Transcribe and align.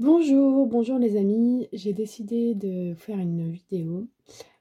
Bonjour, 0.00 0.64
bonjour 0.68 0.96
les 0.96 1.16
amis. 1.16 1.66
J'ai 1.72 1.92
décidé 1.92 2.54
de 2.54 2.94
faire 2.94 3.18
une 3.18 3.50
vidéo 3.50 4.06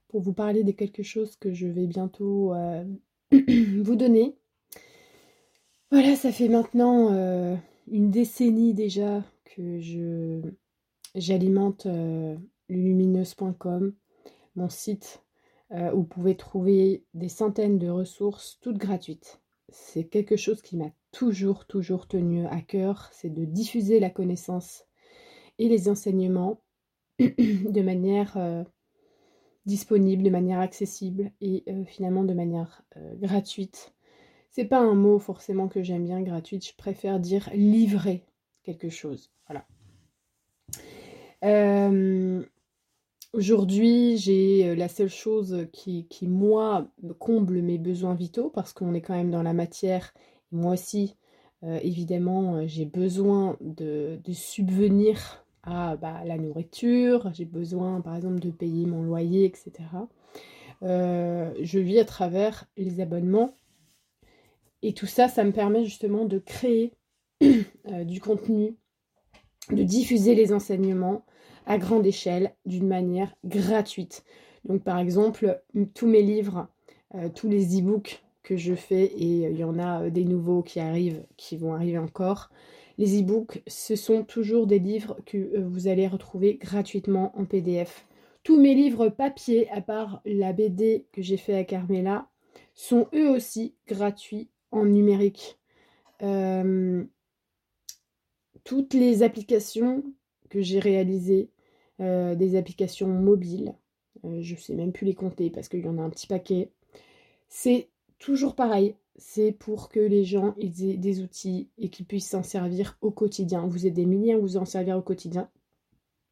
pour 0.07 0.19
vous 0.19 0.33
parler 0.33 0.63
de 0.63 0.71
quelque 0.71 1.03
chose 1.03 1.35
que 1.35 1.53
je 1.53 1.67
vais 1.67 1.85
bientôt 1.85 2.55
euh, 2.55 2.83
vous 3.31 3.95
donner. 3.95 4.35
Voilà, 5.91 6.15
ça 6.15 6.31
fait 6.31 6.47
maintenant 6.47 7.13
euh, 7.13 7.55
une 7.87 8.09
décennie 8.09 8.73
déjà 8.73 9.23
que 9.45 9.79
j'alimente 11.13 11.85
euh, 11.85 12.35
lumineuse.com, 12.67 13.93
mon 14.55 14.69
site 14.69 15.21
où 15.69 15.97
vous 15.97 16.03
pouvez 16.03 16.35
trouver 16.35 17.03
des 17.13 17.29
centaines 17.29 17.77
de 17.77 17.89
ressources 17.89 18.57
toutes 18.59 18.79
gratuites. 18.79 19.39
C'est 19.69 20.05
quelque 20.05 20.37
chose 20.37 20.63
qui 20.63 20.77
m'a 20.77 20.89
toujours, 21.11 21.67
toujours 21.67 22.07
tenu 22.07 22.47
à 22.47 22.61
cœur, 22.61 23.11
c'est 23.11 23.29
de 23.29 23.45
diffuser 23.45 23.99
la 23.99 24.09
connaissance 24.09 24.86
et 25.59 25.67
les 25.67 25.89
enseignements 25.89 26.61
de 27.19 27.81
manière 27.81 28.37
euh, 28.37 28.63
disponible, 29.65 30.23
de 30.23 30.29
manière 30.29 30.59
accessible 30.59 31.31
et 31.41 31.63
euh, 31.67 31.83
finalement 31.85 32.23
de 32.23 32.33
manière 32.33 32.83
euh, 32.95 33.15
gratuite. 33.15 33.93
C'est 34.51 34.65
pas 34.65 34.79
un 34.79 34.93
mot 34.93 35.19
forcément 35.19 35.67
que 35.67 35.83
j'aime 35.83 36.05
bien, 36.05 36.21
gratuite, 36.21 36.65
je 36.65 36.75
préfère 36.75 37.19
dire 37.19 37.49
livrer 37.53 38.25
quelque 38.63 38.89
chose. 38.89 39.31
Voilà. 39.47 39.65
Aujourd'hui, 43.33 44.17
j'ai 44.17 44.75
la 44.75 44.87
seule 44.87 45.09
chose 45.09 45.67
qui, 45.71 46.07
qui, 46.07 46.27
moi, 46.27 46.87
comble 47.19 47.61
mes 47.61 47.77
besoins 47.77 48.15
vitaux, 48.15 48.49
parce 48.49 48.73
qu'on 48.73 48.95
est 48.95 49.01
quand 49.01 49.13
même 49.13 49.29
dans 49.29 49.43
la 49.43 49.53
matière. 49.53 50.11
Moi 50.51 50.73
aussi, 50.73 51.15
évidemment, 51.61 52.65
j'ai 52.65 52.85
besoin 52.85 53.57
de 53.61 54.19
subvenir 54.31 55.45
bah, 55.67 56.23
la 56.25 56.37
nourriture, 56.37 57.29
j'ai 57.33 57.45
besoin 57.45 58.01
par 58.01 58.15
exemple 58.15 58.39
de 58.39 58.51
payer 58.51 58.85
mon 58.85 59.03
loyer, 59.03 59.45
etc. 59.45 59.71
Euh, 60.83 61.53
je 61.61 61.79
vis 61.79 61.99
à 61.99 62.05
travers 62.05 62.65
les 62.77 62.99
abonnements. 62.99 63.55
Et 64.81 64.93
tout 64.93 65.07
ça, 65.07 65.27
ça 65.27 65.43
me 65.43 65.51
permet 65.51 65.83
justement 65.83 66.25
de 66.25 66.39
créer 66.39 66.93
euh, 67.43 68.03
du 68.03 68.21
contenu, 68.21 68.77
de 69.71 69.83
diffuser 69.83 70.35
les 70.35 70.53
enseignements 70.53 71.25
à 71.65 71.77
grande 71.77 72.05
échelle 72.05 72.55
d'une 72.65 72.87
manière 72.87 73.35
gratuite. 73.43 74.23
Donc 74.65 74.83
par 74.83 74.99
exemple, 74.99 75.61
tous 75.93 76.07
mes 76.07 76.21
livres, 76.21 76.67
euh, 77.15 77.29
tous 77.33 77.49
les 77.49 77.79
e-books 77.79 78.23
que 78.43 78.55
je 78.55 78.75
fais, 78.75 79.05
et 79.05 79.49
il 79.49 79.57
y 79.57 79.63
en 79.63 79.77
a 79.79 80.09
des 80.09 80.23
nouveaux 80.23 80.61
qui 80.61 80.79
arrivent, 80.79 81.25
qui 81.35 81.57
vont 81.57 81.73
arriver 81.73 81.97
encore, 81.97 82.49
les 82.97 83.21
e-books, 83.21 83.61
ce 83.67 83.95
sont 83.95 84.23
toujours 84.23 84.67
des 84.67 84.79
livres 84.79 85.17
que 85.25 85.37
euh, 85.37 85.67
vous 85.67 85.87
allez 85.87 86.07
retrouver 86.07 86.55
gratuitement 86.55 87.37
en 87.37 87.45
PDF. 87.45 88.07
Tous 88.43 88.59
mes 88.59 88.73
livres 88.73 89.09
papier, 89.09 89.69
à 89.69 89.81
part 89.81 90.21
la 90.25 90.53
BD 90.53 91.05
que 91.11 91.21
j'ai 91.21 91.37
fait 91.37 91.55
à 91.55 91.63
Carmela, 91.63 92.29
sont 92.73 93.07
eux 93.13 93.29
aussi 93.29 93.75
gratuits 93.87 94.49
en 94.71 94.85
numérique. 94.85 95.59
Euh, 96.23 97.03
toutes 98.63 98.93
les 98.93 99.21
applications 99.21 100.03
que 100.49 100.61
j'ai 100.61 100.79
réalisées, 100.79 101.49
euh, 101.99 102.35
des 102.35 102.55
applications 102.55 103.07
mobiles, 103.07 103.75
je 104.23 104.53
ne 104.55 104.59
sais 104.59 104.73
même 104.73 104.91
plus 104.91 105.05
les 105.05 105.13
compter 105.13 105.49
parce 105.49 105.69
qu'il 105.69 105.81
y 105.81 105.87
en 105.87 105.97
a 105.97 106.01
un 106.01 106.09
petit 106.09 106.27
paquet, 106.27 106.71
c'est 107.49 107.89
toujours 108.19 108.55
pareil 108.55 108.95
c'est 109.17 109.51
pour 109.51 109.89
que 109.89 109.99
les 109.99 110.23
gens 110.23 110.55
aient 110.59 110.97
des 110.97 111.21
outils 111.21 111.69
et 111.77 111.89
qu'ils 111.89 112.05
puissent 112.05 112.29
s'en 112.29 112.43
servir 112.43 112.97
au 113.01 113.11
quotidien. 113.11 113.67
Vous 113.67 113.87
êtes 113.87 113.93
des 113.93 114.05
milliers 114.05 114.33
à 114.33 114.37
vous 114.37 114.57
en 114.57 114.65
servir 114.65 114.97
au 114.97 115.01
quotidien. 115.01 115.49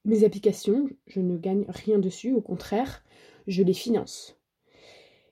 Mes 0.05 0.23
applications, 0.23 0.87
je 1.07 1.19
ne 1.19 1.37
gagne 1.37 1.65
rien 1.67 1.97
dessus, 1.97 2.33
au 2.33 2.41
contraire, 2.41 3.03
je 3.47 3.63
les 3.63 3.73
finance. 3.73 4.37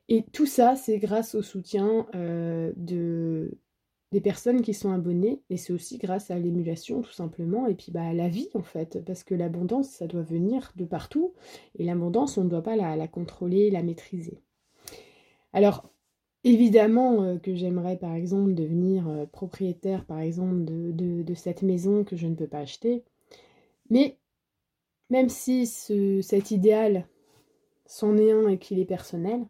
Et 0.10 0.24
tout 0.34 0.48
ça, 0.48 0.76
c'est 0.76 0.98
grâce 0.98 1.36
au 1.36 1.44
soutien 1.44 2.08
euh, 2.16 2.74
de, 2.76 3.58
des 4.12 4.20
personnes 4.20 4.62
qui 4.62 4.74
sont 4.74 4.92
abonnées, 4.92 5.42
et 5.50 5.58
c'est 5.58 5.74
aussi 5.74 6.00
grâce 6.00 6.32
à 6.32 6.40
l'émulation, 6.40 7.02
tout 7.02 7.14
simplement, 7.14 7.68
et 7.68 7.76
puis 7.76 7.92
bah, 7.92 8.04
à 8.04 8.14
la 8.14 8.30
vie, 8.30 8.50
en 8.56 8.64
fait, 8.64 9.04
parce 9.06 9.24
que 9.24 9.36
l'abondance, 9.36 9.90
ça 9.90 10.08
doit 10.08 10.24
venir 10.24 10.74
de 10.76 10.86
partout, 10.86 11.34
et 11.78 11.84
l'abondance, 11.84 12.38
on 12.38 12.44
ne 12.44 12.50
doit 12.50 12.64
pas 12.64 12.76
la, 12.76 12.96
la 12.96 13.08
contrôler, 13.08 13.70
la 13.70 13.84
maîtriser. 13.84 14.42
Alors, 15.54 15.93
Évidemment 16.44 17.24
euh, 17.24 17.38
que 17.38 17.56
j'aimerais 17.56 17.98
par 17.98 18.14
exemple 18.14 18.54
devenir 18.54 19.08
euh, 19.08 19.26
propriétaire 19.26 20.06
par 20.06 20.20
exemple 20.20 20.66
de, 20.66 21.34
cette 21.36 21.62
maison 21.62 22.04
que 22.04 22.16
je 22.16 22.28
ne 22.28 22.36
peux 22.36 22.48
pas 22.48 22.60
acheter. 22.60 23.04
Mais 23.90 24.18
même 25.10 25.30
si 25.30 25.66
cet 25.66 26.52
idéal 26.52 27.08
s'en 27.86 28.18
est 28.18 28.32
un 28.32 28.48
et 28.48 28.58
qu'il 28.58 28.80
est 28.80 28.86
personnel, 28.86 29.46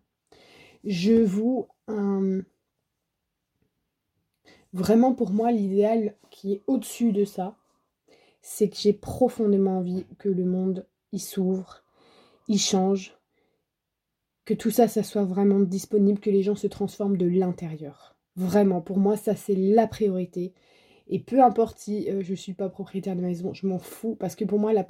je 0.83 1.13
vous 1.13 1.67
vraiment 4.73 5.13
pour 5.13 5.31
moi 5.31 5.51
l'idéal 5.51 6.15
qui 6.29 6.53
est 6.53 6.63
au-dessus 6.67 7.11
de 7.11 7.25
ça, 7.25 7.55
c'est 8.41 8.69
que 8.69 8.75
j'ai 8.75 8.93
profondément 8.93 9.77
envie 9.77 10.05
que 10.17 10.29
le 10.29 10.43
monde 10.43 10.85
y 11.11 11.19
s'ouvre, 11.19 11.83
y 12.47 12.57
change, 12.57 13.15
que 14.45 14.53
tout 14.53 14.71
ça, 14.71 14.87
ça 14.87 15.03
soit 15.03 15.23
vraiment 15.23 15.59
disponible, 15.59 16.19
que 16.19 16.29
les 16.29 16.43
gens 16.43 16.55
se 16.55 16.67
transforment 16.67 17.17
de 17.17 17.25
l'intérieur. 17.25 18.15
Vraiment, 18.35 18.81
pour 18.81 18.97
moi, 18.97 19.15
ça 19.15 19.35
c'est 19.35 19.55
la 19.55 19.87
priorité. 19.87 20.53
Et 21.07 21.19
peu 21.19 21.43
importe 21.43 21.77
si 21.77 22.09
euh, 22.09 22.21
je 22.21 22.31
ne 22.31 22.35
suis 22.35 22.53
pas 22.53 22.69
propriétaire 22.69 23.15
de 23.15 23.21
maison, 23.21 23.53
je 23.53 23.67
m'en 23.67 23.79
fous, 23.79 24.15
parce 24.15 24.35
que 24.35 24.45
pour 24.45 24.59
moi, 24.59 24.73
la, 24.73 24.85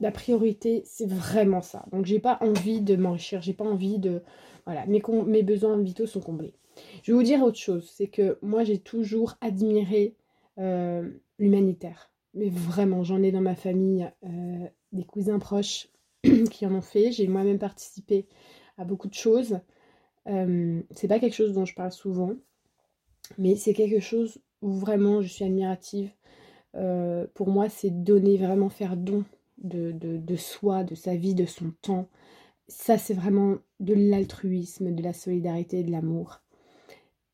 la, 0.00 0.10
priorité, 0.10 0.82
c'est 0.86 1.08
vraiment 1.08 1.60
ça. 1.60 1.84
Donc, 1.92 2.06
j'ai 2.06 2.20
pas 2.20 2.38
envie 2.40 2.80
de 2.80 2.96
m'enrichir, 2.96 3.42
j'ai 3.42 3.52
pas 3.52 3.64
envie 3.64 3.98
de. 3.98 4.22
Voilà, 4.64 4.86
mes, 4.86 5.02
mes 5.26 5.42
besoins 5.42 5.76
vitaux 5.80 6.06
sont 6.06 6.20
comblés. 6.20 6.54
Je 7.02 7.12
vais 7.12 7.18
vous 7.18 7.24
dire 7.24 7.42
autre 7.42 7.58
chose, 7.58 7.90
c'est 7.94 8.06
que 8.06 8.38
moi, 8.42 8.64
j'ai 8.64 8.78
toujours 8.78 9.36
admiré 9.40 10.16
euh, 10.58 11.08
l'humanitaire. 11.38 12.10
Mais 12.34 12.48
vraiment, 12.48 13.04
j'en 13.04 13.22
ai 13.22 13.30
dans 13.30 13.40
ma 13.40 13.54
famille 13.54 14.10
euh, 14.24 14.66
des 14.92 15.04
cousins 15.04 15.38
proches 15.38 15.88
qui 16.50 16.66
en 16.66 16.74
ont 16.74 16.80
fait. 16.80 17.12
J'ai 17.12 17.28
moi-même 17.28 17.58
participé 17.58 18.26
à 18.76 18.84
beaucoup 18.84 19.08
de 19.08 19.14
choses. 19.14 19.58
Euh, 20.26 20.80
c'est 20.90 21.08
pas 21.08 21.18
quelque 21.18 21.34
chose 21.34 21.52
dont 21.52 21.64
je 21.64 21.74
parle 21.74 21.92
souvent, 21.92 22.34
mais 23.38 23.56
c'est 23.56 23.74
quelque 23.74 24.00
chose 24.00 24.38
où 24.62 24.72
vraiment 24.72 25.20
je 25.22 25.28
suis 25.28 25.44
admirative. 25.44 26.10
Euh, 26.74 27.26
pour 27.34 27.48
moi, 27.48 27.68
c'est 27.68 27.90
donner, 27.90 28.36
vraiment 28.36 28.68
faire 28.70 28.96
don 28.96 29.24
de, 29.58 30.36
soi, 30.36 30.84
de 30.84 30.94
sa 30.94 31.14
vie, 31.14 31.34
de 31.34 31.46
son 31.46 31.72
temps. 31.82 32.08
Ça, 32.68 32.98
c'est 32.98 33.14
vraiment 33.14 33.58
de 33.80 33.94
l'altruisme, 33.94 34.94
de 34.94 35.02
la 35.02 35.12
solidarité, 35.12 35.82
de 35.82 35.90
l'amour. 35.90 36.40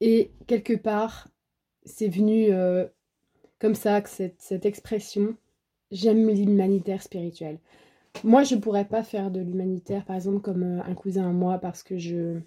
Et 0.00 0.32
quelque 0.46 0.74
part, 0.74 1.28
c'est 1.84 2.08
venu 2.08 2.52
euh, 2.52 2.86
comme 3.58 3.74
ça, 3.74 4.00
que 4.00 4.08
cette, 4.08 4.40
cette 4.40 4.66
expression, 4.66 5.36
j'aime 5.90 6.28
l'humanitaire 6.28 7.02
spirituel. 7.02 7.58
Moi, 8.24 8.42
je 8.42 8.56
pourrais 8.56 8.86
pas 8.86 9.02
faire 9.02 9.30
de 9.30 9.40
l'humanitaire, 9.40 10.04
par 10.04 10.16
exemple, 10.16 10.40
comme 10.40 10.62
euh, 10.62 10.82
un 10.84 10.94
cousin 10.94 11.28
à 11.28 11.32
moi, 11.32 11.58
parce 11.58 11.82
que 11.82 11.96
je. 11.96 12.40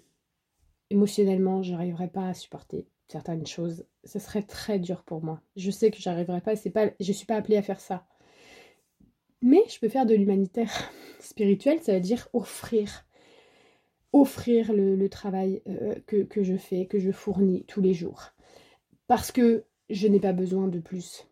émotionnellement, 0.90 1.62
je 1.62 1.72
n'arriverais 1.72 2.08
pas 2.08 2.28
à 2.28 2.34
supporter 2.34 2.86
certaines 3.08 3.46
choses. 3.46 3.84
Ce 4.04 4.18
serait 4.18 4.42
très 4.42 4.78
dur 4.78 5.02
pour 5.04 5.22
moi. 5.22 5.40
Je 5.56 5.70
sais 5.70 5.90
que 5.90 5.98
j'arriverai 5.98 6.40
pas, 6.40 6.56
c'est 6.56 6.70
pas, 6.70 6.90
je 7.00 7.12
suis 7.12 7.26
pas 7.26 7.36
appelée 7.36 7.56
à 7.56 7.62
faire 7.62 7.80
ça. 7.80 8.06
Mais 9.42 9.62
je 9.68 9.78
peux 9.78 9.88
faire 9.88 10.06
de 10.06 10.14
l'humanitaire 10.14 10.72
spirituel, 11.20 11.80
ça 11.82 11.94
veut 11.94 12.00
dire 12.00 12.28
offrir. 12.32 13.06
Offrir 14.12 14.72
le, 14.72 15.08
travail 15.08 15.60
euh, 15.66 15.96
que, 16.06 16.22
que 16.22 16.44
je 16.44 16.56
fais, 16.56 16.86
que 16.86 17.00
je 17.00 17.10
fournis 17.10 17.64
tous 17.66 17.80
les 17.80 17.94
jours. 17.94 18.30
Parce 19.08 19.32
que 19.32 19.64
je 19.90 20.06
n'ai 20.06 20.20
pas 20.20 20.32
besoin 20.32 20.68
de 20.68 20.78
plus. 20.78 21.26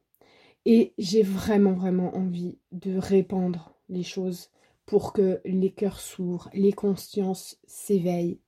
Et 0.65 0.93
j'ai 0.99 1.23
vraiment, 1.23 1.75
vraiment 1.75 2.15
envie 2.17 2.59
de 2.73 2.97
répandre 2.99 3.72
les 3.89 4.03
choses 4.03 4.51
pour 4.87 5.13
que 5.13 5.41
les 5.45 5.71
cœurs 5.71 6.01
s'ouvrent, 6.01 6.51
les 6.53 6.73
consciences 6.73 7.59
s'éveillent, 7.67 8.41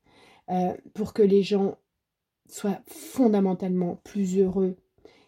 euh, 0.51 0.75
pour 0.93 1.13
que 1.13 1.23
les 1.23 1.43
gens 1.43 1.79
soient 2.49 2.81
fondamentalement 2.87 4.01
plus 4.05 4.39
heureux, 4.39 4.77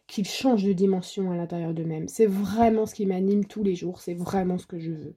qu'ils 0.06 0.26
changent 0.26 0.64
de 0.64 0.72
dimension 0.72 1.30
à 1.30 1.36
l'intérieur 1.36 1.74
d'eux-mêmes. 1.74 2.08
C'est 2.08 2.26
vraiment 2.26 2.86
ce 2.86 2.94
qui 2.94 3.06
m'anime 3.06 3.44
tous 3.44 3.62
les 3.62 3.74
jours, 3.74 4.00
c'est 4.00 4.14
vraiment 4.14 4.58
ce 4.58 4.66
que 4.66 4.78
je 4.78 4.92
veux. 4.92 5.16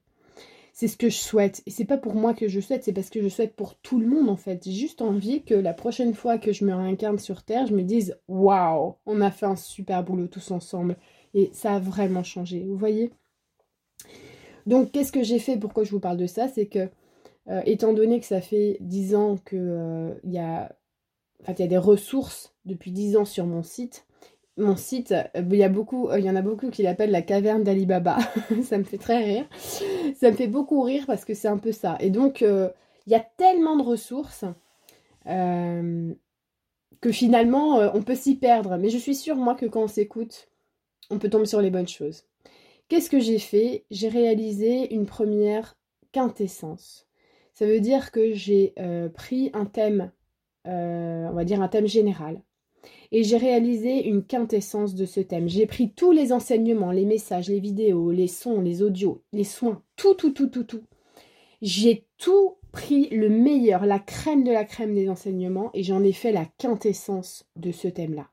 C'est 0.73 0.87
ce 0.87 0.97
que 0.97 1.09
je 1.09 1.17
souhaite. 1.17 1.61
Et 1.65 1.71
c'est 1.71 1.85
pas 1.85 1.97
pour 1.97 2.15
moi 2.15 2.33
que 2.33 2.47
je 2.47 2.61
souhaite, 2.61 2.85
c'est 2.85 2.93
parce 2.93 3.09
que 3.09 3.21
je 3.21 3.27
souhaite 3.27 3.55
pour 3.55 3.75
tout 3.75 3.99
le 3.99 4.07
monde 4.07 4.29
en 4.29 4.37
fait. 4.37 4.63
J'ai 4.63 4.71
juste 4.71 5.01
envie 5.01 5.43
que 5.43 5.53
la 5.53 5.73
prochaine 5.73 6.13
fois 6.13 6.37
que 6.37 6.53
je 6.53 6.63
me 6.63 6.73
réincarne 6.73 7.19
sur 7.19 7.43
Terre, 7.43 7.67
je 7.67 7.75
me 7.75 7.83
dise 7.83 8.17
Waouh, 8.29 8.95
on 9.05 9.19
a 9.19 9.29
fait 9.29 9.45
un 9.45 9.57
super 9.57 10.03
boulot 10.03 10.27
tous 10.27 10.51
ensemble. 10.51 10.95
Et 11.33 11.49
ça 11.53 11.75
a 11.75 11.79
vraiment 11.79 12.23
changé. 12.23 12.63
Vous 12.63 12.77
voyez? 12.77 13.11
Donc, 14.65 14.91
qu'est-ce 14.91 15.11
que 15.11 15.23
j'ai 15.23 15.39
fait? 15.39 15.57
Pourquoi 15.57 15.83
je 15.83 15.91
vous 15.91 15.99
parle 15.99 16.17
de 16.17 16.27
ça? 16.27 16.47
C'est 16.47 16.67
que, 16.67 16.89
euh, 17.49 17.61
étant 17.65 17.93
donné 17.93 18.19
que 18.19 18.25
ça 18.25 18.41
fait 18.41 18.77
10 18.81 19.15
ans 19.15 19.37
qu'il 19.37 19.59
euh, 19.59 20.13
y, 20.23 20.37
a, 20.37 20.75
des 21.47 21.77
ressources 21.77 22.53
depuis 22.65 22.91
10 22.91 23.17
ans 23.17 23.25
sur 23.25 23.45
mon 23.45 23.63
site, 23.63 24.05
mon 24.57 24.75
site, 24.75 25.13
il 25.35 25.55
y, 25.55 25.63
a 25.63 25.69
beaucoup, 25.69 26.09
il 26.17 26.25
y 26.25 26.29
en 26.29 26.35
a 26.35 26.41
beaucoup 26.41 26.69
qui 26.69 26.83
l'appellent 26.83 27.11
la 27.11 27.21
caverne 27.21 27.63
d'Alibaba. 27.63 28.17
ça 28.63 28.77
me 28.77 28.83
fait 28.83 28.97
très 28.97 29.23
rire. 29.23 29.45
Ça 30.15 30.31
me 30.31 30.35
fait 30.35 30.47
beaucoup 30.47 30.81
rire 30.81 31.05
parce 31.07 31.23
que 31.23 31.33
c'est 31.33 31.47
un 31.47 31.57
peu 31.57 31.71
ça. 31.71 31.95
Et 32.01 32.09
donc, 32.09 32.41
il 32.41 32.73
y 33.07 33.15
a 33.15 33.25
tellement 33.37 33.77
de 33.77 33.83
ressources 33.83 34.43
que 35.25 37.11
finalement, 37.11 37.77
on 37.93 38.01
peut 38.01 38.15
s'y 38.15 38.35
perdre. 38.35 38.75
Mais 38.75 38.89
je 38.89 38.97
suis 38.97 39.15
sûre, 39.15 39.37
moi, 39.37 39.55
que 39.55 39.65
quand 39.65 39.83
on 39.83 39.87
s'écoute, 39.87 40.49
on 41.09 41.19
peut 41.19 41.29
tomber 41.29 41.45
sur 41.45 41.61
les 41.61 41.69
bonnes 41.69 41.87
choses. 41.87 42.25
Qu'est-ce 42.89 43.09
que 43.09 43.19
j'ai 43.19 43.39
fait? 43.39 43.85
J'ai 43.91 44.09
réalisé 44.09 44.93
une 44.93 45.05
première 45.05 45.77
quintessence. 46.11 47.07
Ça 47.53 47.65
veut 47.65 47.79
dire 47.79 48.11
que 48.11 48.33
j'ai 48.33 48.73
pris 49.13 49.51
un 49.53 49.65
thème, 49.65 50.11
on 50.65 51.31
va 51.33 51.45
dire 51.45 51.61
un 51.61 51.67
thème 51.67 51.87
général, 51.87 52.41
et 53.11 53.23
j'ai 53.23 53.37
réalisé 53.37 54.07
une 54.07 54.23
quintessence 54.23 54.95
de 54.95 55.05
ce 55.05 55.19
thème. 55.19 55.47
J'ai 55.47 55.65
pris 55.65 55.91
tous 55.91 56.11
les 56.11 56.33
enseignements, 56.33 56.91
les 56.91 57.05
messages, 57.05 57.49
les 57.49 57.59
vidéos, 57.59 58.11
les 58.11 58.27
sons, 58.27 58.61
les 58.61 58.81
audios, 58.81 59.23
les 59.33 59.43
soins, 59.43 59.83
tout, 59.95 60.15
tout, 60.15 60.31
tout, 60.31 60.47
tout, 60.47 60.63
tout. 60.63 60.83
J'ai 61.61 62.07
tout 62.17 62.55
pris 62.71 63.09
le 63.09 63.29
meilleur, 63.29 63.85
la 63.85 63.99
crème 63.99 64.43
de 64.43 64.51
la 64.51 64.63
crème 64.63 64.95
des 64.95 65.09
enseignements 65.09 65.69
et 65.73 65.83
j'en 65.83 66.03
ai 66.03 66.13
fait 66.13 66.31
la 66.31 66.45
quintessence 66.57 67.45
de 67.55 67.71
ce 67.71 67.87
thème-là. 67.87 68.29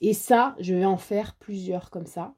Et 0.00 0.12
ça, 0.14 0.54
je 0.60 0.74
vais 0.74 0.84
en 0.84 0.98
faire 0.98 1.34
plusieurs 1.38 1.90
comme 1.90 2.06
ça. 2.06 2.34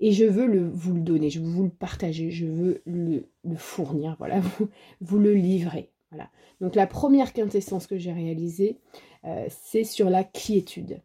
Et 0.00 0.12
je 0.12 0.24
veux 0.24 0.46
le, 0.46 0.68
vous 0.68 0.94
le 0.94 1.00
donner, 1.00 1.30
je 1.30 1.40
veux 1.40 1.50
vous 1.50 1.64
le 1.64 1.70
partager, 1.70 2.30
je 2.30 2.46
veux 2.46 2.82
le, 2.86 3.24
fournir, 3.56 4.16
voilà, 4.18 4.40
vous, 5.00 5.18
le 5.18 5.34
livrer. 5.34 5.90
Voilà. 6.10 6.30
Donc 6.60 6.74
la 6.74 6.86
première 6.86 7.32
quintessence 7.32 7.86
que 7.86 7.98
j'ai 7.98 8.12
réalisée, 8.12 8.78
euh, 9.24 9.46
c'est 9.48 9.84
sur 9.84 10.10
la 10.10 10.24
quiétude. 10.24 11.00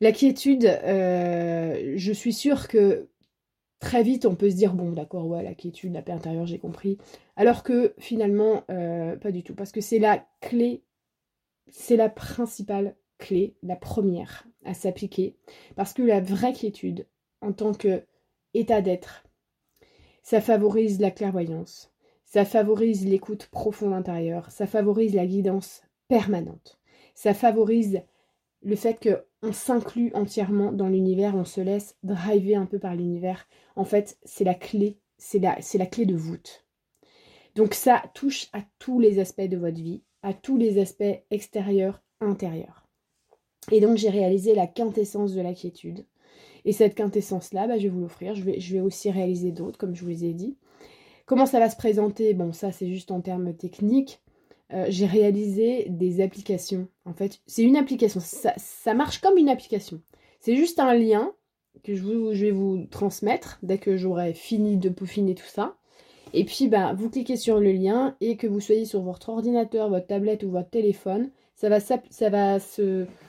La 0.00 0.12
quiétude, 0.12 0.66
euh, 0.66 1.94
je 1.96 2.12
suis 2.12 2.32
sûre 2.32 2.68
que 2.68 3.08
très 3.78 4.02
vite 4.02 4.26
on 4.26 4.34
peut 4.34 4.50
se 4.50 4.56
dire 4.56 4.74
bon 4.74 4.92
d'accord 4.92 5.26
ouais 5.26 5.42
la 5.42 5.54
quiétude, 5.54 5.92
la 5.92 6.02
paix 6.02 6.12
intérieure 6.12 6.46
j'ai 6.46 6.58
compris, 6.58 6.98
alors 7.36 7.62
que 7.62 7.94
finalement 7.98 8.64
euh, 8.70 9.16
pas 9.16 9.30
du 9.30 9.42
tout 9.42 9.54
parce 9.54 9.72
que 9.72 9.80
c'est 9.80 9.98
la 9.98 10.26
clé, 10.40 10.82
c'est 11.68 11.96
la 11.96 12.08
principale 12.08 12.96
clé, 13.18 13.54
la 13.62 13.76
première 13.76 14.46
à 14.64 14.74
s'appliquer 14.74 15.36
parce 15.76 15.92
que 15.92 16.02
la 16.02 16.20
vraie 16.20 16.52
quiétude 16.52 17.06
en 17.46 17.52
tant 17.52 17.72
que 17.72 18.02
état 18.54 18.82
d'être, 18.82 19.24
ça 20.22 20.40
favorise 20.40 21.00
la 21.00 21.10
clairvoyance, 21.10 21.92
ça 22.24 22.44
favorise 22.44 23.06
l'écoute 23.06 23.46
profonde 23.46 23.92
intérieure, 23.92 24.50
ça 24.50 24.66
favorise 24.66 25.14
la 25.14 25.26
guidance 25.26 25.82
permanente 26.08 26.78
ça 27.16 27.34
favorise 27.34 28.02
le 28.62 28.76
fait 28.76 29.00
qu'on 29.42 29.52
s'inclut 29.52 30.12
entièrement 30.14 30.70
dans 30.70 30.88
l'univers, 30.88 31.34
on 31.34 31.44
se 31.44 31.60
laisse 31.60 31.96
driver 32.04 32.56
un 32.56 32.66
peu 32.66 32.78
par 32.78 32.94
l'univers. 32.94 33.48
En 33.74 33.84
fait, 33.84 34.18
c'est 34.24 34.44
la 34.44 34.54
clé, 34.54 34.98
c'est 35.18 35.38
la, 35.38 35.58
la 35.74 35.86
clé 35.86 36.04
de 36.04 36.14
voûte. 36.14 36.64
Donc 37.54 37.74
ça 37.74 38.02
touche 38.14 38.48
à 38.52 38.60
tous 38.78 39.00
les 39.00 39.18
aspects 39.18 39.48
de 39.48 39.56
votre 39.56 39.80
vie, 39.80 40.02
à 40.22 40.34
tous 40.34 40.58
les 40.58 40.78
aspects 40.78 41.22
extérieurs, 41.30 42.02
intérieurs. 42.20 42.86
Et 43.72 43.80
donc 43.80 43.96
j'ai 43.96 44.10
réalisé 44.10 44.54
la 44.54 44.66
quintessence 44.66 45.32
de 45.32 45.40
la 45.40 45.54
quiétude. 45.54 46.04
Et 46.66 46.72
cette 46.72 46.96
quintessence-là, 46.96 47.68
bah, 47.68 47.78
je 47.78 47.84
vais 47.84 47.88
vous 47.88 48.00
l'offrir. 48.00 48.34
Je 48.34 48.42
vais, 48.42 48.60
je 48.60 48.74
vais 48.74 48.80
aussi 48.80 49.10
réaliser 49.10 49.52
d'autres, 49.52 49.78
comme 49.78 49.94
je 49.94 50.02
vous 50.02 50.08
les 50.08 50.24
ai 50.24 50.34
dit. 50.34 50.56
Comment 51.24 51.46
ça 51.46 51.60
va 51.60 51.70
se 51.70 51.76
présenter? 51.76 52.34
Bon, 52.34 52.52
ça 52.52 52.72
c'est 52.72 52.88
juste 52.88 53.10
en 53.10 53.20
termes 53.20 53.54
techniques. 53.54 54.20
Euh, 54.72 54.86
j'ai 54.88 55.06
réalisé 55.06 55.86
des 55.88 56.20
applications. 56.20 56.88
En 57.04 57.14
fait, 57.14 57.40
c'est 57.46 57.62
une 57.62 57.76
application. 57.76 58.20
Ça, 58.20 58.94
marche 58.94 59.20
comme 59.20 59.38
une 59.38 59.48
application. 59.48 60.00
C'est 60.40 60.56
juste 60.56 60.80
un 60.80 60.94
lien 60.94 61.32
que 61.84 61.94
je, 61.94 62.04
vais 62.04 62.50
vous 62.50 62.86
transmettre 62.90 63.58
dès 63.62 63.78
que 63.78 63.96
j'aurai 63.96 64.34
fini 64.34 64.76
de 64.76 64.88
peaufiner 64.88 65.34
tout 65.34 65.46
ça. 65.46 65.76
Et 66.32 66.44
puis, 66.44 66.66
ben, 66.66 66.94
vous 66.94 67.10
cliquez 67.10 67.36
sur 67.36 67.60
le 67.60 67.70
lien 67.70 68.16
et 68.20 68.36
que 68.36 68.48
vous 68.48 68.60
soyez 68.60 68.84
sur 68.84 69.02
votre 69.02 69.28
ordinateur, 69.28 69.88
votre 69.88 70.08
tablette 70.08 70.42
ou 70.42 70.50
votre 70.50 70.70
téléphone, 70.70 71.30
ça 71.54 71.68
va, 71.68 71.78
ça 71.78 72.30
va 72.30 72.58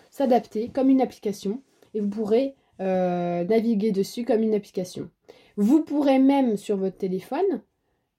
s'adapter 0.09 0.69
comme 0.69 0.89
une 0.89 1.01
application 1.01 1.61
et 1.93 1.99
vous 1.99 2.09
pourrez 2.09 2.55
euh, 2.79 3.43
naviguer 3.43 3.91
dessus 3.91 4.23
comme 4.23 4.43
une 4.43 4.53
application. 4.53 5.09
Vous 5.55 5.83
pourrez 5.83 6.19
même 6.19 6.57
sur 6.57 6.77
votre 6.77 6.97
téléphone 6.97 7.61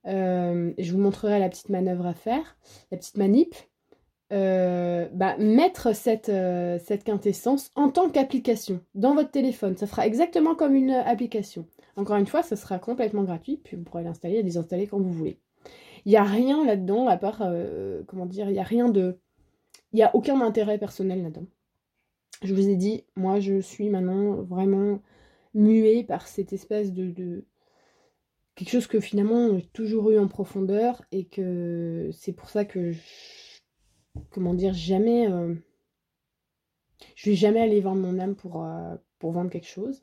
euh, 0.07 0.73
je 0.79 0.93
vous 0.93 0.99
montrerai 0.99 1.39
la 1.39 1.49
petite 1.49 1.69
manœuvre 1.69 2.07
à 2.07 2.15
faire, 2.15 2.57
la 2.91 2.97
petite 2.97 3.19
manip, 3.19 3.55
euh, 4.33 5.07
bah, 5.13 5.37
mettre 5.39 5.95
cette, 5.95 6.33
quintessence 7.05 7.71
en 7.75 7.91
tant 7.91 8.09
qu'application 8.09 8.81
dans 8.95 9.15
votre 9.15 9.31
téléphone. 9.31 9.77
Ça 9.77 9.87
sera 9.87 10.07
exactement 10.07 10.55
comme 10.55 10.75
une 10.75 10.93
application. 10.93 11.67
Encore 11.97 12.17
une 12.17 12.27
fois, 12.27 12.43
ça 12.43 12.57
sera 12.57 12.79
complètement 12.79 13.25
gratuit, 13.25 13.61
puis 13.63 13.77
vous 13.77 13.83
pourrez 13.83 14.03
l'installer 14.03 14.37
et 14.37 14.43
désinstaller 14.43 14.87
quand 14.87 14.99
vous 14.99 15.13
voulez. 15.13 15.39
Il 16.07 16.11
n'y 16.11 16.17
a 16.17 16.25
rien 16.25 16.65
là-dedans, 16.65 17.07
à 17.09 17.17
part, 17.17 17.43
comment 18.07 18.27
dire, 18.27 18.49
il 18.49 18.55
n'y 18.55 18.61
a 18.61 18.65
rien 18.65 18.89
de... 18.89 19.19
Il 19.93 19.97
n'y 19.97 20.03
a 20.03 20.15
aucun 20.15 20.41
intérêt 20.41 20.79
personnel 20.79 21.23
là-dedans. 21.23 21.47
Je 22.43 22.55
vous 22.55 22.69
ai 22.69 22.77
dit, 22.77 23.05
moi 23.17 23.41
je 23.41 23.61
suis 23.61 23.89
maintenant 23.89 24.43
vraiment 24.43 25.01
muée 25.55 26.05
par 26.05 26.29
cette 26.29 26.53
espèce 26.53 26.93
de 26.93 27.45
quelque 28.55 28.71
chose 28.71 28.87
que 28.87 29.01
finalement 29.01 29.57
j'ai 29.57 29.67
toujours 29.67 30.11
eu 30.11 30.19
en 30.19 30.29
profondeur 30.29 31.03
et 31.13 31.27
que 31.27 32.11
c'est 32.13 32.33
pour 32.33 32.49
ça 32.49 32.65
que 32.65 32.93
je, 32.93 33.01
comment 34.31 34.55
dire 34.55 34.75
jamais 34.75 35.31
euh, 35.31 35.55
je 37.15 37.31
vais 37.31 37.37
jamais 37.37 37.61
aller 37.61 37.81
vendre 37.81 38.03
mon 38.03 38.19
âme 38.19 38.35
pour, 38.35 38.65
euh, 38.65 38.97
pour 39.19 39.33
vendre 39.33 39.51
quelque 39.51 39.69
chose. 39.69 40.03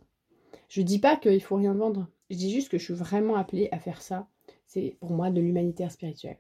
Je 0.70 0.82
dis 0.82 1.00
pas 1.00 1.18
qu'il 1.18 1.42
faut 1.42 1.56
rien 1.56 1.74
vendre. 1.74 2.08
Je 2.30 2.38
dis 2.38 2.52
juste 2.52 2.70
que 2.70 2.78
je 2.78 2.84
suis 2.84 2.94
vraiment 2.94 3.36
appelée 3.36 3.70
à 3.72 3.80
faire 3.80 4.02
ça. 4.02 4.28
C'est 4.66 4.98
pour 5.00 5.12
moi 5.12 5.30
de 5.32 5.42
l'humanitaire 5.42 5.92
spirituel 5.92 6.38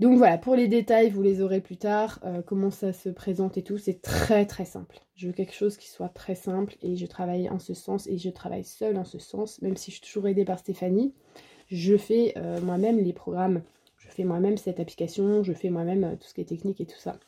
donc 0.00 0.16
voilà, 0.16 0.38
pour 0.38 0.56
les 0.56 0.66
détails, 0.66 1.10
vous 1.10 1.20
les 1.20 1.42
aurez 1.42 1.60
plus 1.60 1.76
tard, 1.76 2.20
euh, 2.24 2.40
comment 2.40 2.70
ça 2.70 2.94
se 2.94 3.10
présente 3.10 3.58
et 3.58 3.62
tout, 3.62 3.76
c'est 3.76 4.00
très 4.00 4.46
très 4.46 4.64
simple. 4.64 4.98
Je 5.14 5.26
veux 5.26 5.34
quelque 5.34 5.52
chose 5.52 5.76
qui 5.76 5.90
soit 5.90 6.08
très 6.08 6.34
simple 6.34 6.74
et 6.80 6.96
je 6.96 7.04
travaille 7.04 7.50
en 7.50 7.58
ce 7.58 7.74
sens 7.74 8.06
et 8.06 8.16
je 8.16 8.30
travaille 8.30 8.64
seule 8.64 8.96
en 8.96 9.04
ce 9.04 9.18
sens, 9.18 9.60
même 9.60 9.76
si 9.76 9.90
je 9.90 9.96
suis 9.96 10.06
toujours 10.06 10.26
aidée 10.26 10.46
par 10.46 10.58
Stéphanie. 10.58 11.12
Je 11.70 11.98
fais 11.98 12.32
euh, 12.38 12.62
moi-même 12.62 12.98
les 12.98 13.12
programmes, 13.12 13.62
je 13.98 14.08
fais 14.08 14.24
moi-même 14.24 14.56
cette 14.56 14.80
application, 14.80 15.42
je 15.42 15.52
fais 15.52 15.68
moi-même 15.68 16.04
euh, 16.04 16.16
tout 16.16 16.28
ce 16.28 16.32
qui 16.32 16.40
est 16.40 16.46
technique 16.46 16.80
et 16.80 16.86
tout 16.86 16.98
ça. 16.98 17.18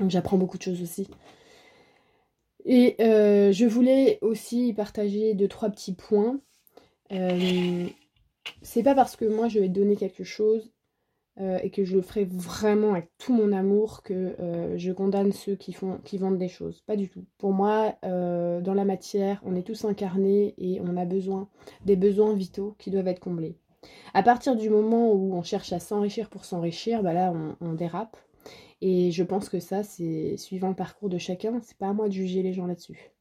Donc 0.00 0.08
j'apprends 0.08 0.38
beaucoup 0.38 0.56
de 0.56 0.62
choses 0.62 0.80
aussi. 0.80 1.06
Et 2.64 2.96
je 2.98 3.66
voulais 3.66 4.18
aussi 4.22 4.72
partager 4.72 5.34
deux, 5.34 5.48
trois 5.48 5.68
petits 5.68 5.94
points. 5.94 6.40
c'est 7.10 8.82
pas 8.82 8.94
parce 8.94 9.16
que 9.16 9.26
moi 9.26 9.48
je 9.48 9.58
vais 9.58 9.68
te 9.68 9.74
donner 9.74 9.96
quelque 9.96 10.24
chose 10.24 10.70
euh, 11.38 11.58
et 11.62 11.70
que 11.70 11.84
je 11.84 11.96
le 11.96 12.02
ferai 12.02 12.24
vraiment 12.24 12.92
avec 12.92 13.08
tout 13.16 13.32
mon 13.32 13.52
amour 13.52 14.02
que 14.02 14.34
euh, 14.40 14.76
je 14.76 14.92
condamne 14.92 15.32
ceux 15.32 15.54
qui, 15.54 15.72
font, 15.72 15.98
qui 16.04 16.18
vendent 16.18 16.38
des 16.38 16.48
choses. 16.48 16.82
Pas 16.86 16.96
du 16.96 17.08
tout. 17.08 17.24
Pour 17.38 17.52
moi, 17.52 17.94
euh, 18.04 18.60
dans 18.60 18.74
la 18.74 18.84
matière, 18.84 19.40
on 19.46 19.54
est 19.54 19.62
tous 19.62 19.84
incarnés 19.84 20.54
et 20.58 20.80
on 20.82 20.96
a 20.96 21.04
besoin 21.06 21.48
des 21.86 21.96
besoins 21.96 22.34
vitaux 22.34 22.74
qui 22.78 22.90
doivent 22.90 23.08
être 23.08 23.20
comblés. 23.20 23.56
À 24.12 24.22
partir 24.22 24.54
du 24.56 24.68
moment 24.68 25.12
où 25.12 25.32
on 25.32 25.42
cherche 25.42 25.72
à 25.72 25.78
s'enrichir 25.78 26.28
pour 26.28 26.44
s'enrichir, 26.44 27.02
bah 27.02 27.14
là 27.14 27.32
on, 27.60 27.72
dérape. 27.72 28.18
Et 28.82 29.10
je 29.10 29.22
pense 29.22 29.48
que 29.48 29.60
ça, 29.60 29.82
c'est 29.82 30.36
suivant 30.36 30.68
le 30.68 30.74
parcours 30.74 31.08
de 31.08 31.16
chacun, 31.16 31.60
c'est 31.62 31.78
pas 31.78 31.88
à 31.88 31.92
moi 31.94 32.08
de 32.08 32.12
juger 32.12 32.42
les 32.42 32.52
gens 32.52 32.66
là-dessus. 32.66 33.12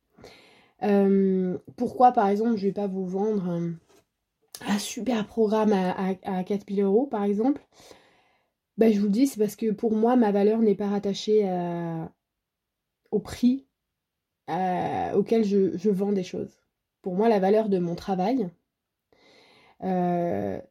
pourquoi, 1.77 2.11
par 2.11 2.27
exemple, 2.27 2.57
je 2.57 2.65
vais 2.65 2.73
pas 2.73 2.87
vous 2.87 3.05
vendre 3.05 3.47
un, 3.47 4.79
super 4.79 5.25
programme 5.25 5.71
à, 5.71 6.15
à, 6.23 6.43
4000 6.43 6.81
euros, 6.81 7.07
par 7.07 7.23
exemple, 7.23 7.61
bah, 8.79 8.89
je 8.91 8.99
vous 8.99 9.07
le 9.07 9.11
dis, 9.11 9.27
c'est 9.27 9.39
parce 9.39 9.57
que 9.57 9.71
pour 9.71 9.93
moi, 9.93 10.15
ma 10.15 10.31
valeur 10.31 10.59
n'est 10.59 10.73
pas 10.73 10.87
rattachée 10.87 11.43
au 13.11 13.19
prix 13.19 13.65
auquel 14.47 15.43
je, 15.43 15.89
vends 15.89 16.13
des 16.13 16.23
choses. 16.23 16.61
Pour 17.01 17.15
moi, 17.15 17.27
la 17.27 17.39
valeur 17.39 17.67
de 17.67 17.77
mon 17.77 17.95
travail, 17.95 18.49
euh, 19.83 20.61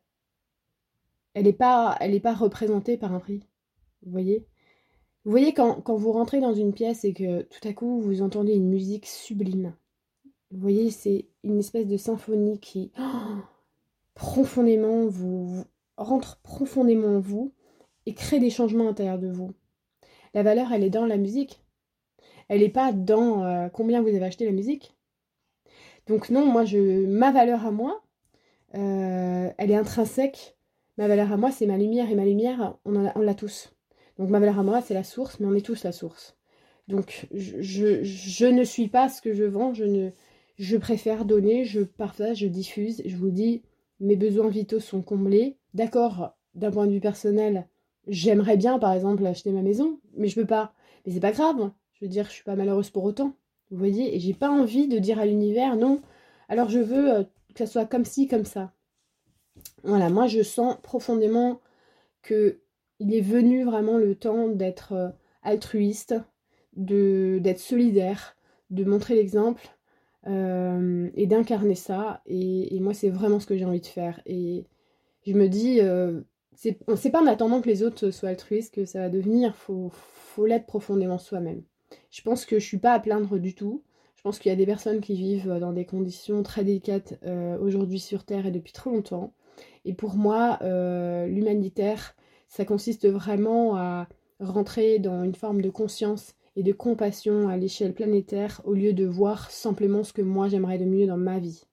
elle 1.34 1.44
n'est 1.44 1.52
pas, 1.52 1.98
pas 2.22 2.34
représentée 2.34 2.96
par 2.96 3.12
un 3.12 3.20
prix. 3.20 3.44
Vous 4.02 4.10
voyez? 4.10 4.46
Vous 5.26 5.30
voyez, 5.30 5.52
quand, 5.52 5.82
vous 5.86 6.12
rentrez 6.12 6.40
dans 6.40 6.54
une 6.54 6.72
pièce 6.72 7.04
et 7.04 7.12
que 7.12 7.42
tout 7.42 7.68
à 7.68 7.74
coup, 7.74 8.00
vous 8.00 8.22
entendez 8.22 8.54
une 8.54 8.70
musique 8.70 9.04
sublime. 9.04 9.74
Vous 10.50 10.60
voyez, 10.60 10.90
c'est 10.90 11.26
une 11.44 11.58
espèce 11.58 11.86
de 11.86 11.98
symphonie 11.98 12.58
qui, 12.58 12.90
profondément, 14.14 15.06
vous 15.06 15.62
rentre 15.98 16.38
profondément 16.38 17.16
en 17.16 17.20
vous 17.20 17.52
et 18.08 18.14
crée 18.14 18.40
des 18.40 18.48
changements 18.48 18.84
à 18.84 18.86
l'intérieur 18.86 19.18
de 19.18 19.28
vous. 19.28 19.52
La 20.32 20.42
valeur, 20.42 20.72
elle 20.72 20.82
est 20.82 20.88
dans 20.88 21.04
la 21.04 21.18
musique. 21.18 21.60
Elle 22.48 22.60
n'est 22.62 22.70
pas 22.70 22.90
dans 22.90 23.44
euh, 23.44 23.68
combien 23.68 24.00
vous 24.00 24.08
avez 24.08 24.24
acheté 24.24 24.46
la 24.46 24.52
musique. 24.52 24.96
Donc 26.06 26.30
non, 26.30 26.46
moi, 26.46 26.64
je, 26.64 27.04
ma 27.04 27.30
valeur 27.32 27.66
à 27.66 27.70
moi, 27.70 28.02
euh, 28.74 29.50
elle 29.58 29.70
est 29.70 29.76
intrinsèque. 29.76 30.56
Ma 30.96 31.06
valeur 31.06 31.30
à 31.30 31.36
moi, 31.36 31.50
c'est 31.50 31.66
ma 31.66 31.76
lumière. 31.76 32.10
Et 32.10 32.14
ma 32.14 32.24
lumière, 32.24 32.78
on, 32.86 32.92
l'a 32.92 33.34
tous. 33.34 33.74
Donc 34.16 34.30
ma 34.30 34.40
valeur 34.40 34.58
à 34.58 34.62
moi, 34.62 34.80
c'est 34.80 34.94
la 34.94 35.04
source, 35.04 35.38
mais 35.38 35.46
on 35.46 35.54
est 35.54 35.64
tous 35.64 35.84
la 35.84 35.92
source. 35.92 36.34
Donc 36.88 37.28
je, 37.34 38.02
je, 38.02 38.46
ne 38.46 38.64
suis 38.64 38.88
pas 38.88 39.10
ce 39.10 39.20
que 39.20 39.34
je 39.34 39.44
vends, 39.44 39.74
je 39.74 39.84
ne 39.84 40.10
je 40.56 40.78
préfère 40.78 41.26
donner, 41.26 41.66
je 41.66 41.82
partage, 41.82 42.38
je 42.38 42.46
diffuse, 42.46 43.02
je 43.04 43.16
vous 43.16 43.30
dis 43.30 43.62
mes 44.00 44.16
besoins 44.16 44.48
vitaux 44.48 44.80
sont 44.80 45.02
comblés. 45.02 45.58
D'accord, 45.74 46.34
d'un 46.54 46.70
point 46.70 46.86
de 46.86 46.92
vue 46.92 47.00
personnel, 47.00 47.68
j'aimerais 48.08 48.56
bien 48.56 48.78
par 48.78 48.92
exemple 48.92 49.24
acheter 49.26 49.52
ma 49.52 49.62
maison, 49.62 50.00
mais 50.16 50.28
je 50.28 50.34
peux 50.34 50.46
pas. 50.46 50.72
Mais 51.06 51.12
c'est 51.12 51.20
pas 51.20 51.32
grave. 51.32 51.70
Je 51.94 52.04
veux 52.04 52.08
dire, 52.10 52.26
je 52.26 52.32
suis 52.32 52.44
pas 52.44 52.56
malheureuse 52.56 52.90
pour 52.90 53.04
autant. 53.04 53.34
Vous 53.70 53.78
voyez, 53.78 54.14
et 54.14 54.20
j'ai 54.20 54.34
pas 54.34 54.50
envie 54.50 54.88
de 54.88 54.98
dire 54.98 55.18
à 55.18 55.26
l'univers 55.26 55.76
non. 55.76 56.00
Alors 56.48 56.68
je 56.70 56.78
veux 56.78 57.12
euh, 57.12 57.22
que 57.54 57.58
ça 57.58 57.66
soit 57.66 57.86
comme 57.86 58.04
ci, 58.04 58.28
comme 58.28 58.44
ça. 58.44 58.72
Voilà, 59.84 60.08
moi 60.10 60.26
je 60.26 60.42
sens 60.42 60.76
profondément 60.82 61.60
que 62.22 62.60
il 63.00 63.14
est 63.14 63.20
venu 63.20 63.64
vraiment 63.64 63.96
le 63.96 64.14
temps 64.14 64.48
d'être 64.48 64.92
euh, 64.92 65.08
altruiste, 65.42 66.14
d'être 66.74 67.58
solidaire, 67.58 68.36
de 68.70 68.84
montrer 68.84 69.14
l'exemple 69.14 69.68
euh, 70.26 71.10
et 71.14 71.26
d'incarner 71.26 71.74
ça. 71.74 72.22
Et, 72.26 72.78
moi, 72.80 72.94
c'est 72.94 73.10
vraiment 73.10 73.40
ce 73.40 73.46
que 73.46 73.56
j'ai 73.56 73.64
envie 73.64 73.80
de 73.80 73.86
faire. 73.86 74.20
Et 74.26 74.66
je 75.26 75.32
me 75.32 75.48
dis, 75.48 75.80
c'est 76.58 77.10
pas 77.10 77.22
en 77.22 77.26
attendant 77.26 77.60
que 77.60 77.68
les 77.68 77.82
autres 77.82 78.10
soient 78.10 78.30
altruistes 78.30 78.74
que 78.74 78.84
ça 78.84 79.00
va 79.00 79.08
devenir. 79.08 79.54
Faut, 79.54 79.90
faut 79.92 80.46
l'être 80.46 80.66
profondément 80.66 81.18
soi-même. 81.18 81.62
Je 82.10 82.22
pense 82.22 82.44
que 82.44 82.58
je 82.58 82.64
suis 82.64 82.78
pas 82.78 82.92
à 82.92 83.00
plaindre 83.00 83.38
du 83.38 83.54
tout. 83.54 83.84
Je 84.16 84.22
pense 84.22 84.40
qu'il 84.40 84.50
y 84.50 84.52
a 84.52 84.56
des 84.56 84.66
personnes 84.66 85.00
qui 85.00 85.14
vivent 85.14 85.58
dans 85.60 85.72
des 85.72 85.84
conditions 85.84 86.42
très 86.42 86.64
délicates 86.64 87.18
euh, 87.24 87.56
aujourd'hui 87.60 88.00
sur 88.00 88.24
Terre 88.24 88.46
et 88.46 88.50
depuis 88.50 88.72
trop 88.72 88.90
longtemps. 88.90 89.32
Et 89.84 89.94
pour 89.94 90.16
moi, 90.16 90.58
l'humanitaire, 91.26 92.14
ça 92.48 92.64
consiste 92.64 93.08
vraiment 93.08 93.76
à 93.76 94.08
rentrer 94.40 94.98
dans 94.98 95.24
une 95.24 95.34
forme 95.34 95.62
de 95.62 95.70
conscience 95.70 96.34
et 96.56 96.62
de 96.62 96.72
compassion 96.72 97.48
à 97.48 97.56
l'échelle 97.56 97.94
planétaire 97.94 98.60
au 98.64 98.74
lieu 98.74 98.92
de 98.92 99.04
voir 99.04 99.50
simplement 99.50 100.02
ce 100.02 100.12
que 100.12 100.22
moi 100.22 100.48
j'aimerais 100.48 100.78
de 100.78 100.84
mieux 100.84 101.06
dans 101.06 101.16
ma 101.16 101.38
vie. 101.38 101.64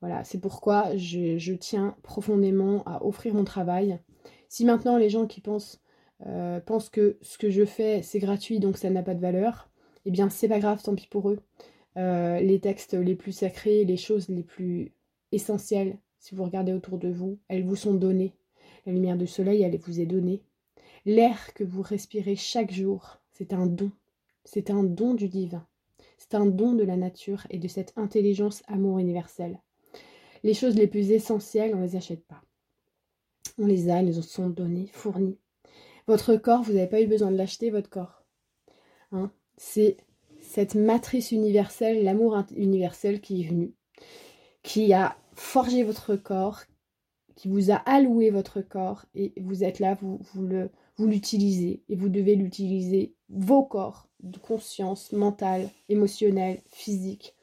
Voilà, 0.00 0.24
c'est 0.24 0.40
pourquoi 0.40 0.96
je, 0.96 1.52
tiens 1.54 1.94
profondément 2.02 2.82
à 2.84 3.04
offrir 3.04 3.34
mon 3.34 3.44
travail. 3.44 3.98
Si 4.50 4.64
maintenant 4.64 4.98
les 4.98 5.10
gens 5.10 5.28
qui 5.28 5.40
pensent, 5.40 5.80
euh, 6.26 6.58
pensent 6.58 6.88
que 6.90 7.18
ce 7.22 7.38
que 7.38 7.50
je 7.50 7.64
fais 7.64 8.02
c'est 8.02 8.18
gratuit 8.18 8.58
donc 8.58 8.78
ça 8.78 8.90
n'a 8.90 9.04
pas 9.04 9.14
de 9.14 9.20
valeur, 9.20 9.70
eh 10.06 10.10
bien 10.10 10.28
c'est 10.28 10.48
pas 10.48 10.58
grave, 10.58 10.82
tant 10.82 10.96
pis 10.96 11.06
pour 11.06 11.30
eux. 11.30 11.38
Euh, 11.96 12.40
les 12.40 12.58
textes 12.58 12.94
les 12.94 13.14
plus 13.14 13.30
sacrés, 13.30 13.84
les 13.84 13.96
choses 13.96 14.28
les 14.28 14.42
plus 14.42 14.92
essentielles, 15.30 15.96
si 16.18 16.34
vous 16.34 16.42
regardez 16.42 16.72
autour 16.72 16.98
de 16.98 17.08
vous, 17.08 17.38
elles 17.46 17.64
vous 17.64 17.76
sont 17.76 17.94
données. 17.94 18.34
La 18.86 18.92
lumière 18.92 19.16
du 19.16 19.28
soleil, 19.28 19.62
elle 19.62 19.78
vous 19.78 20.00
est 20.00 20.06
donnée. 20.06 20.42
L'air 21.06 21.54
que 21.54 21.62
vous 21.62 21.82
respirez 21.82 22.34
chaque 22.34 22.72
jour, 22.72 23.20
c'est 23.30 23.52
un 23.52 23.66
don. 23.66 23.92
C'est 24.44 24.70
un 24.70 24.82
don 24.82 25.14
du 25.14 25.28
divin. 25.28 25.64
C'est 26.18 26.34
un 26.34 26.46
don 26.46 26.72
de 26.72 26.82
la 26.82 26.96
nature 26.96 27.46
et 27.50 27.58
de 27.58 27.68
cette 27.68 27.92
intelligence 27.96 28.64
amour 28.66 28.98
universel. 28.98 29.60
Les 30.42 30.54
choses 30.54 30.74
les 30.74 30.88
plus 30.88 31.12
essentielles, 31.12 31.72
on 31.72 31.78
ne 31.78 31.84
les 31.84 31.94
achète 31.94 32.26
pas. 32.26 32.42
On 33.60 33.66
les 33.66 33.90
a, 33.90 33.98
elles 33.98 34.06
nous 34.06 34.22
sont 34.22 34.48
données, 34.48 34.88
fournies. 34.90 35.36
Votre 36.06 36.36
corps, 36.36 36.62
vous 36.62 36.72
n'avez 36.72 36.86
pas 36.86 37.02
eu 37.02 37.06
besoin 37.06 37.30
de 37.30 37.36
l'acheter, 37.36 37.68
votre 37.68 37.90
corps. 37.90 38.24
Hein 39.12 39.30
C'est 39.58 39.98
cette 40.40 40.74
matrice 40.74 41.30
universelle, 41.30 42.02
l'amour 42.02 42.42
universel 42.56 43.20
qui 43.20 43.42
est 43.42 43.48
venu, 43.48 43.74
qui 44.62 44.94
a 44.94 45.14
forgé 45.34 45.84
votre 45.84 46.16
corps, 46.16 46.62
qui 47.36 47.48
vous 47.48 47.70
a 47.70 47.74
alloué 47.74 48.30
votre 48.30 48.62
corps, 48.62 49.04
et 49.14 49.34
vous 49.36 49.62
êtes 49.62 49.78
là, 49.78 49.98
vous, 50.00 50.18
l'utilisez, 50.98 51.82
et 51.90 51.96
vous 51.96 52.08
devez 52.08 52.36
l'utiliser, 52.36 53.14
vos 53.28 53.62
corps, 53.62 54.08
de 54.22 54.38
conscience 54.38 55.12
mentale, 55.12 55.68
émotionnelle, 55.90 56.62
physique. 56.66 57.34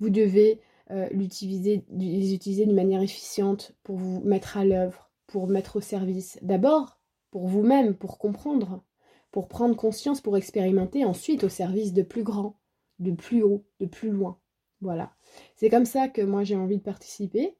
Vous 0.00 0.10
devez 0.10 0.60
euh, 0.90 1.08
les 1.12 2.34
utiliser 2.34 2.66
d'une 2.66 2.74
manière 2.74 3.02
efficiente 3.02 3.72
pour 3.84 3.96
vous 3.96 4.20
mettre 4.24 4.56
à 4.56 4.64
l'œuvre, 4.64 5.09
pour 5.30 5.48
mettre 5.48 5.76
au 5.76 5.80
service. 5.80 6.38
D'abord, 6.42 7.00
pour 7.30 7.46
vous-même, 7.46 7.94
pour 7.94 8.18
comprendre, 8.18 8.84
pour 9.30 9.48
prendre 9.48 9.76
conscience, 9.76 10.20
pour 10.20 10.36
expérimenter, 10.36 11.04
ensuite 11.04 11.44
au 11.44 11.48
service 11.48 11.92
de 11.92 12.02
plus 12.02 12.24
grand, 12.24 12.58
de 12.98 13.12
plus 13.12 13.42
haut, 13.42 13.64
de 13.78 13.86
plus 13.86 14.10
loin. 14.10 14.38
Voilà. 14.80 15.14
C'est 15.56 15.70
comme 15.70 15.84
ça 15.84 16.08
que 16.08 16.22
moi 16.22 16.42
j'ai 16.42 16.56
envie 16.56 16.78
de 16.78 16.82
participer 16.82 17.56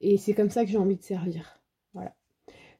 et 0.00 0.18
c'est 0.18 0.34
comme 0.34 0.50
ça 0.50 0.64
que 0.64 0.70
j'ai 0.70 0.78
envie 0.78 0.96
de 0.96 1.02
servir. 1.02 1.62
Voilà. 1.92 2.14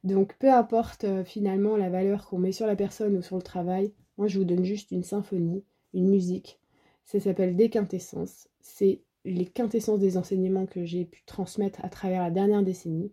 Donc 0.03 0.37
peu 0.37 0.51
importe 0.51 1.05
euh, 1.05 1.23
finalement 1.23 1.77
la 1.77 1.89
valeur 1.89 2.27
qu'on 2.27 2.37
met 2.37 2.51
sur 2.51 2.67
la 2.67 2.75
personne 2.75 3.15
ou 3.17 3.21
sur 3.21 3.37
le 3.37 3.41
travail, 3.41 3.93
moi, 4.17 4.27
je 4.27 4.39
vous 4.39 4.45
donne 4.45 4.63
juste 4.63 4.91
une 4.91 5.03
symphonie, 5.03 5.63
une 5.93 6.09
musique. 6.09 6.59
Ça 7.03 7.19
s'appelle 7.19 7.55
Des 7.55 7.69
quintessences. 7.69 8.47
C'est 8.61 9.01
les 9.25 9.45
quintessences 9.45 9.99
des 9.99 10.17
enseignements 10.17 10.65
que 10.65 10.85
j'ai 10.85 11.05
pu 11.05 11.23
transmettre 11.25 11.83
à 11.83 11.89
travers 11.89 12.21
la 12.21 12.31
dernière 12.31 12.63
décennie. 12.63 13.11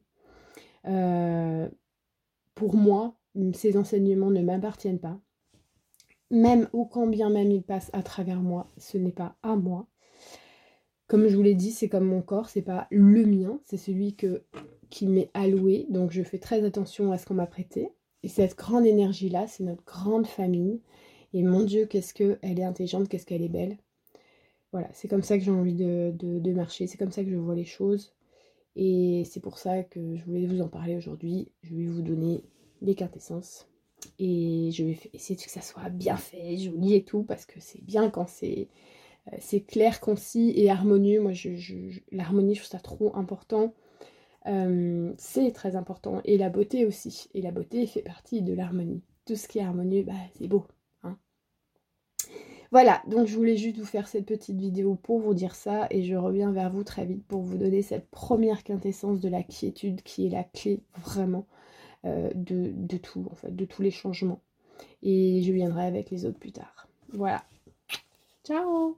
Euh, 0.86 1.68
pour 2.54 2.76
moi, 2.76 3.16
ces 3.54 3.76
enseignements 3.76 4.30
ne 4.30 4.42
m'appartiennent 4.42 5.00
pas. 5.00 5.20
Même 6.30 6.68
ou 6.72 6.86
quand 6.86 7.06
bien 7.06 7.28
même 7.28 7.50
ils 7.50 7.62
passent 7.62 7.90
à 7.92 8.02
travers 8.02 8.40
moi, 8.40 8.70
ce 8.78 8.96
n'est 8.96 9.12
pas 9.12 9.36
à 9.42 9.56
moi. 9.56 9.86
Comme 11.06 11.28
je 11.28 11.36
vous 11.36 11.42
l'ai 11.42 11.54
dit, 11.54 11.72
c'est 11.72 11.90
comme 11.90 12.06
mon 12.06 12.22
corps, 12.22 12.48
c'est 12.48 12.62
pas 12.62 12.86
le 12.90 13.26
mien, 13.26 13.60
c'est 13.64 13.76
celui 13.76 14.16
qui 14.88 15.06
m'est 15.06 15.30
alloué. 15.34 15.86
Donc 15.90 16.10
je 16.10 16.22
fais 16.22 16.38
très 16.38 16.64
attention 16.64 17.12
à 17.12 17.18
ce 17.18 17.26
qu'on 17.26 17.34
m'a 17.34 17.46
prêté. 17.46 17.90
Et 18.22 18.28
cette 18.28 18.56
grande 18.56 18.86
énergie-là, 18.86 19.46
c'est 19.46 19.64
notre 19.64 19.84
grande 19.84 20.26
famille. 20.26 20.80
Et 21.34 21.42
mon 21.42 21.64
Dieu, 21.64 21.86
qu'est-ce 21.86 22.14
qu'elle 22.14 22.38
est 22.42 22.64
intelligente, 22.64 23.08
qu'est-ce 23.08 23.26
qu'elle 23.26 23.42
est 23.42 23.48
belle. 23.48 23.78
Voilà, 24.72 24.88
c'est 24.92 25.08
comme 25.08 25.22
ça 25.22 25.36
que 25.36 25.44
j'ai 25.44 25.50
envie 25.50 25.74
de, 25.74 26.52
marcher, 26.52 26.86
c'est 26.86 26.96
comme 26.96 27.12
ça 27.12 27.22
que 27.24 27.30
je 27.30 27.36
vois 27.36 27.54
les 27.54 27.64
choses. 27.64 28.14
Et 28.76 29.24
c'est 29.26 29.40
pour 29.40 29.58
ça 29.58 29.82
que 29.82 30.16
je 30.16 30.24
voulais 30.24 30.46
vous 30.46 30.62
en 30.62 30.68
parler 30.68 30.96
aujourd'hui. 30.96 31.52
Je 31.62 31.74
vais 31.74 31.86
vous 31.86 32.02
donner 32.02 32.44
les 32.80 32.94
quintessences. 32.94 33.68
Et 34.18 34.70
je 34.72 34.84
vais 34.84 34.98
essayer 35.12 35.36
que 35.36 35.50
ça 35.50 35.60
soit 35.60 35.88
bien 35.88 36.16
fait, 36.16 36.56
joli 36.56 36.94
et 36.94 37.04
tout, 37.04 37.22
parce 37.22 37.46
que 37.46 37.60
c'est 37.60 37.82
bien 37.82 38.10
quand 38.10 38.28
c'est 38.28 38.68
euh, 39.32 39.58
clair, 39.68 40.00
concis 40.00 40.52
et 40.56 40.70
harmonieux. 40.70 41.20
Moi, 41.20 41.32
je, 41.32 41.50
l'harmonie, 42.10 42.54
je 42.54 42.60
trouve 42.60 42.70
ça 42.70 42.80
trop 42.80 43.16
important. 43.16 43.74
Euh, 44.46 45.12
c'est 45.18 45.52
très 45.52 45.76
important. 45.76 46.20
Et 46.24 46.36
la 46.36 46.50
beauté 46.50 46.86
aussi. 46.86 47.28
Et 47.34 47.42
la 47.42 47.52
beauté 47.52 47.86
fait 47.86 48.02
partie 48.02 48.42
de 48.42 48.54
l'harmonie. 48.54 49.02
Tout 49.24 49.36
ce 49.36 49.46
qui 49.46 49.58
est 49.58 49.62
harmonieux, 49.62 50.02
bah, 50.02 50.14
c'est 50.36 50.48
beau. 50.48 50.66
Voilà, 52.72 53.02
donc 53.06 53.26
je 53.26 53.36
voulais 53.36 53.58
juste 53.58 53.76
vous 53.76 53.84
faire 53.84 54.08
cette 54.08 54.24
petite 54.24 54.56
vidéo 54.56 54.94
pour 54.94 55.20
vous 55.20 55.34
dire 55.34 55.54
ça. 55.54 55.86
Et 55.90 56.02
je 56.04 56.14
reviens 56.14 56.50
vers 56.52 56.70
vous 56.70 56.84
très 56.84 57.04
vite 57.04 57.22
pour 57.26 57.42
vous 57.42 57.58
donner 57.58 57.82
cette 57.82 58.08
première 58.10 58.64
quintessence 58.64 59.20
de 59.20 59.28
la 59.28 59.42
quiétude 59.42 60.02
qui 60.02 60.26
est 60.26 60.30
la 60.30 60.42
clé 60.42 60.80
vraiment 61.04 61.46
euh, 62.06 62.30
de, 62.34 62.72
de 62.74 62.96
tout, 62.96 63.28
en 63.30 63.34
fait, 63.34 63.54
de 63.54 63.66
tous 63.66 63.82
les 63.82 63.90
changements. 63.90 64.40
Et 65.02 65.42
je 65.42 65.52
viendrai 65.52 65.84
avec 65.84 66.10
les 66.10 66.24
autres 66.24 66.38
plus 66.38 66.52
tard. 66.52 66.88
Voilà. 67.12 67.44
Ciao 68.42 68.96